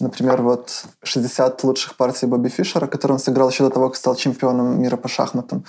Например, 0.00 0.42
вот 0.42 0.86
60 1.04 1.62
лучших 1.62 1.96
партий 1.96 2.26
Бобби 2.26 2.48
Фишера, 2.48 2.88
которые 2.88 3.14
он 3.14 3.20
сыграл 3.20 3.50
еще 3.50 3.62
до 3.64 3.70
того, 3.70 3.88
как 3.90 3.96
стал 3.96 4.16
чемпионом 4.16 4.82
мира 4.82 4.96
по 4.96 5.08
шахматам. 5.08 5.64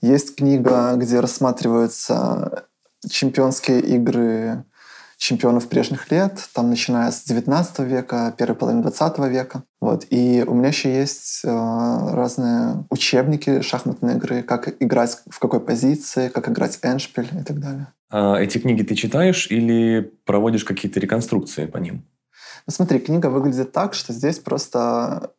Есть 0.00 0.36
книга, 0.36 0.94
где 0.94 1.18
рассматриваются 1.18 2.66
чемпионские 3.08 3.80
игры 3.80 4.64
чемпионов 5.18 5.68
прежних 5.68 6.10
лет, 6.12 6.48
там 6.54 6.70
начиная 6.70 7.10
с 7.10 7.24
19 7.24 7.80
века, 7.80 8.32
первой 8.38 8.54
половины 8.54 8.82
20 8.82 9.18
века. 9.30 9.64
Вот. 9.80 10.06
И 10.10 10.44
у 10.46 10.54
меня 10.54 10.68
еще 10.68 10.94
есть 10.94 11.40
э, 11.44 11.48
разные 11.48 12.86
учебники 12.88 13.60
шахматной 13.60 14.14
игры, 14.14 14.42
как 14.42 14.80
играть 14.80 15.18
в 15.28 15.38
какой 15.40 15.60
позиции, 15.60 16.28
как 16.28 16.48
играть 16.48 16.78
эндшпиль 16.82 17.28
и 17.32 17.42
так 17.42 17.58
далее. 17.58 17.88
А 18.10 18.36
эти 18.36 18.58
книги 18.58 18.84
ты 18.84 18.94
читаешь 18.94 19.48
или 19.50 20.12
проводишь 20.24 20.64
какие-то 20.64 21.00
реконструкции 21.00 21.66
по 21.66 21.78
ним? 21.78 22.04
Ну, 22.66 22.72
смотри, 22.72 23.00
книга 23.00 23.26
выглядит 23.26 23.72
так, 23.72 23.94
что 23.94 24.12
здесь 24.12 24.38
просто 24.38 25.32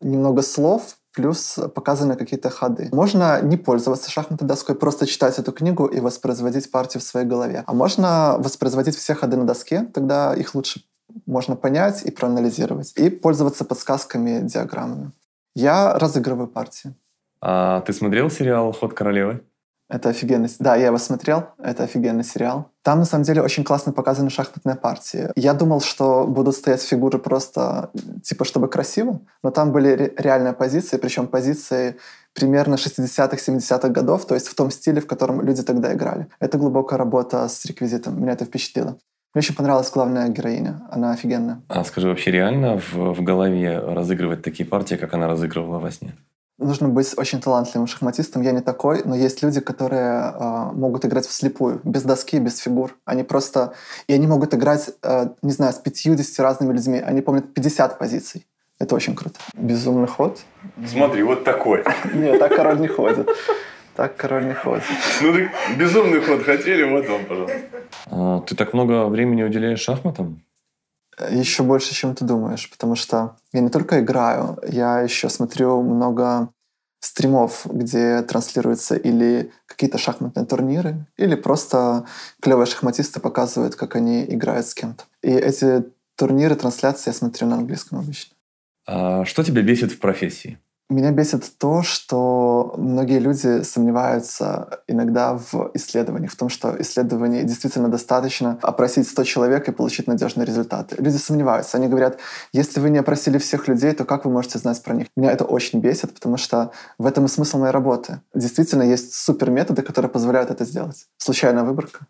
немного 0.00 0.42
слов, 0.42 0.98
плюс 1.14 1.58
показаны 1.74 2.16
какие-то 2.16 2.50
ходы. 2.50 2.88
Можно 2.92 3.40
не 3.42 3.56
пользоваться 3.56 4.10
шахматной 4.10 4.48
доской, 4.48 4.74
просто 4.74 5.06
читать 5.06 5.38
эту 5.38 5.52
книгу 5.52 5.86
и 5.86 6.00
воспроизводить 6.00 6.70
партию 6.70 7.00
в 7.00 7.04
своей 7.04 7.26
голове. 7.26 7.64
А 7.66 7.72
можно 7.74 8.36
воспроизводить 8.38 8.96
все 8.96 9.14
ходы 9.14 9.36
на 9.36 9.44
доске, 9.44 9.82
тогда 9.92 10.34
их 10.34 10.54
лучше 10.54 10.82
можно 11.26 11.56
понять 11.56 12.02
и 12.04 12.10
проанализировать. 12.10 12.92
И 12.96 13.10
пользоваться 13.10 13.64
подсказками, 13.64 14.40
диаграммами. 14.42 15.12
Я 15.54 15.98
разыгрываю 15.98 16.48
партии. 16.48 16.94
А 17.40 17.80
ты 17.82 17.92
смотрел 17.92 18.30
сериал 18.30 18.72
«Ход 18.72 18.94
королевы»? 18.94 19.42
Это 19.92 20.08
офигенный... 20.08 20.48
Да, 20.58 20.74
я 20.74 20.86
его 20.86 20.96
смотрел. 20.96 21.48
Это 21.58 21.82
офигенный 21.82 22.24
сериал. 22.24 22.70
Там, 22.82 23.00
на 23.00 23.04
самом 23.04 23.24
деле, 23.24 23.42
очень 23.42 23.62
классно 23.62 23.92
показаны 23.92 24.30
шахматные 24.30 24.74
партии. 24.74 25.28
Я 25.36 25.52
думал, 25.52 25.82
что 25.82 26.26
будут 26.26 26.56
стоять 26.56 26.82
фигуры 26.82 27.18
просто, 27.18 27.90
типа, 28.22 28.46
чтобы 28.46 28.68
красиво, 28.68 29.20
но 29.42 29.50
там 29.50 29.70
были 29.70 29.88
ре- 29.88 30.14
реальные 30.16 30.54
позиции, 30.54 30.96
причем 30.96 31.26
позиции 31.26 31.96
примерно 32.32 32.76
60-х, 32.76 33.36
70-х 33.36 33.88
годов, 33.90 34.24
то 34.26 34.34
есть 34.34 34.48
в 34.48 34.54
том 34.54 34.70
стиле, 34.70 35.02
в 35.02 35.06
котором 35.06 35.42
люди 35.42 35.62
тогда 35.62 35.92
играли. 35.92 36.26
Это 36.40 36.56
глубокая 36.56 36.98
работа 36.98 37.46
с 37.46 37.66
реквизитом. 37.66 38.18
Меня 38.18 38.32
это 38.32 38.46
впечатлило. 38.46 38.96
Мне 39.34 39.40
очень 39.40 39.54
понравилась 39.54 39.90
главная 39.90 40.28
героиня. 40.28 40.80
Она 40.90 41.12
офигенная. 41.12 41.60
А 41.68 41.84
скажи, 41.84 42.08
вообще 42.08 42.30
реально 42.30 42.78
в, 42.78 42.94
в 43.12 43.22
голове 43.22 43.78
разыгрывать 43.78 44.42
такие 44.42 44.66
партии, 44.66 44.94
как 44.94 45.12
она 45.12 45.28
разыгрывала 45.28 45.78
во 45.78 45.90
сне? 45.90 46.14
Нужно 46.62 46.88
быть 46.88 47.12
очень 47.16 47.40
талантливым 47.40 47.86
шахматистом. 47.86 48.42
Я 48.42 48.52
не 48.52 48.60
такой, 48.60 49.02
но 49.04 49.14
есть 49.14 49.42
люди, 49.42 49.60
которые 49.60 50.32
э, 50.32 50.70
могут 50.72 51.04
играть 51.04 51.26
вслепую, 51.26 51.80
без 51.84 52.02
доски, 52.02 52.38
без 52.38 52.58
фигур. 52.58 52.96
Они 53.04 53.22
просто... 53.22 53.74
И 54.06 54.12
они 54.12 54.26
могут 54.26 54.54
играть, 54.54 54.90
э, 55.02 55.28
не 55.42 55.52
знаю, 55.52 55.72
с 55.72 55.76
50 55.76 56.38
разными 56.40 56.72
людьми. 56.72 56.98
Они 56.98 57.20
помнят 57.20 57.52
50 57.52 57.98
позиций. 57.98 58.46
Это 58.78 58.94
очень 58.94 59.14
круто. 59.14 59.38
Безумный 59.54 60.08
ход. 60.08 60.40
Смотри, 60.86 61.22
вот 61.22 61.44
такой. 61.44 61.84
Нет, 62.14 62.38
так 62.38 62.54
король 62.56 62.80
не 62.80 62.88
ходит. 62.88 63.28
Так 63.94 64.16
король 64.16 64.46
не 64.46 64.54
ходит. 64.54 64.84
Ну 65.20 65.32
ты 65.32 65.50
безумный 65.76 66.20
ход 66.20 66.42
хотели, 66.42 66.82
вот 66.84 67.08
он, 67.08 67.24
пожалуйста. 67.26 67.60
А, 68.06 68.40
ты 68.40 68.56
так 68.56 68.72
много 68.72 69.06
времени 69.06 69.42
уделяешь 69.42 69.80
шахматам? 69.80 70.42
Еще 71.30 71.62
больше, 71.62 71.94
чем 71.94 72.14
ты 72.14 72.24
думаешь, 72.24 72.70
потому 72.70 72.96
что 72.96 73.36
я 73.52 73.60
не 73.60 73.68
только 73.68 74.00
играю, 74.00 74.58
я 74.66 75.00
еще 75.00 75.28
смотрю 75.28 75.82
много 75.82 76.48
стримов, 77.00 77.66
где 77.66 78.22
транслируются 78.22 78.94
или 78.94 79.50
какие-то 79.66 79.98
шахматные 79.98 80.46
турниры, 80.46 81.06
или 81.16 81.34
просто 81.34 82.06
клевые 82.40 82.66
шахматисты 82.66 83.18
показывают, 83.20 83.74
как 83.74 83.96
они 83.96 84.24
играют 84.24 84.66
с 84.66 84.74
кем-то. 84.74 85.04
И 85.22 85.30
эти 85.30 85.84
турниры, 86.16 86.54
трансляции 86.54 87.10
я 87.10 87.14
смотрю 87.14 87.48
на 87.48 87.56
английском 87.56 87.98
обычно. 87.98 88.36
А 88.86 89.24
что 89.24 89.42
тебя 89.42 89.62
бесит 89.62 89.92
в 89.92 89.98
профессии? 89.98 90.58
Меня 90.92 91.10
бесит 91.10 91.56
то, 91.58 91.82
что 91.82 92.74
многие 92.76 93.18
люди 93.18 93.62
сомневаются 93.62 94.82
иногда 94.86 95.38
в 95.38 95.70
исследованиях, 95.72 96.32
в 96.32 96.36
том, 96.36 96.50
что 96.50 96.76
исследований 96.80 97.44
действительно 97.44 97.88
достаточно 97.88 98.58
опросить 98.60 99.08
100 99.08 99.24
человек 99.24 99.68
и 99.68 99.72
получить 99.72 100.06
надежные 100.06 100.44
результаты. 100.44 100.96
Люди 100.98 101.16
сомневаются. 101.16 101.78
Они 101.78 101.88
говорят, 101.88 102.18
если 102.52 102.78
вы 102.78 102.90
не 102.90 102.98
опросили 102.98 103.38
всех 103.38 103.68
людей, 103.68 103.92
то 103.92 104.04
как 104.04 104.26
вы 104.26 104.30
можете 104.30 104.58
знать 104.58 104.82
про 104.82 104.92
них? 104.92 105.06
Меня 105.16 105.32
это 105.32 105.44
очень 105.44 105.80
бесит, 105.80 106.12
потому 106.12 106.36
что 106.36 106.72
в 106.98 107.06
этом 107.06 107.24
и 107.24 107.28
смысл 107.28 107.58
моей 107.58 107.72
работы. 107.72 108.20
Действительно, 108.34 108.82
есть 108.82 109.14
суперметоды, 109.14 109.80
которые 109.80 110.10
позволяют 110.10 110.50
это 110.50 110.66
сделать. 110.66 111.06
Случайная 111.16 111.64
выборка, 111.64 112.06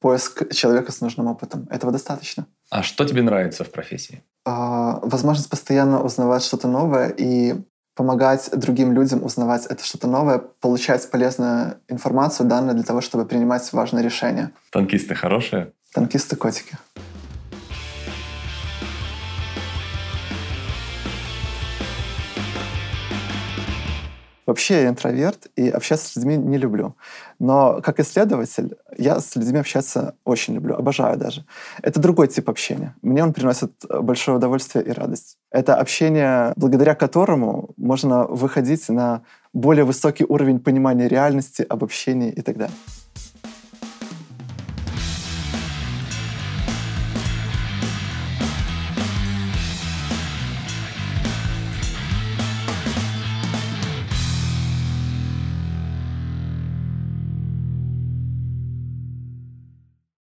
поиск 0.00 0.50
человека 0.54 0.90
с 0.90 1.02
нужным 1.02 1.26
опытом. 1.26 1.68
Этого 1.70 1.92
достаточно. 1.92 2.46
А 2.70 2.82
что 2.82 3.04
тебе 3.04 3.20
нравится 3.20 3.64
в 3.64 3.70
профессии? 3.70 4.22
А, 4.46 5.00
возможность 5.02 5.50
постоянно 5.50 6.02
узнавать 6.02 6.42
что-то 6.42 6.66
новое 6.66 7.10
и 7.10 7.62
помогать 7.94 8.50
другим 8.52 8.92
людям 8.92 9.22
узнавать 9.24 9.66
это 9.66 9.84
что-то 9.84 10.06
новое, 10.06 10.38
получать 10.38 11.10
полезную 11.10 11.76
информацию, 11.88 12.48
данные 12.48 12.74
для 12.74 12.84
того, 12.84 13.00
чтобы 13.00 13.26
принимать 13.26 13.72
важные 13.72 14.02
решения. 14.04 14.50
Танкисты 14.70 15.14
хорошие? 15.14 15.72
Танкисты 15.92 16.36
котики. 16.36 16.76
Вообще 24.46 24.82
я 24.82 24.88
интроверт 24.88 25.46
и 25.56 25.68
общаться 25.68 26.08
с 26.08 26.16
людьми 26.16 26.36
не 26.36 26.58
люблю. 26.58 26.96
Но 27.38 27.80
как 27.80 28.00
исследователь 28.00 28.76
я 28.98 29.20
с 29.20 29.36
людьми 29.36 29.58
общаться 29.58 30.14
очень 30.24 30.54
люблю, 30.54 30.74
обожаю 30.74 31.16
даже. 31.16 31.44
Это 31.82 32.00
другой 32.00 32.28
тип 32.28 32.48
общения. 32.48 32.94
Мне 33.02 33.22
он 33.22 33.32
приносит 33.32 33.72
большое 33.88 34.38
удовольствие 34.38 34.84
и 34.84 34.90
радость. 34.90 35.38
Это 35.50 35.76
общение, 35.76 36.52
благодаря 36.56 36.94
которому 36.94 37.70
можно 37.76 38.24
выходить 38.24 38.88
на 38.88 39.22
более 39.52 39.84
высокий 39.84 40.24
уровень 40.24 40.58
понимания 40.58 41.08
реальности, 41.08 41.64
обобщения 41.68 42.30
и 42.30 42.42
так 42.42 42.56
далее. 42.56 42.76